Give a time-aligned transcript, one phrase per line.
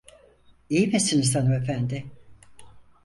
[0.69, 2.05] İyi misiniz hanımefendi?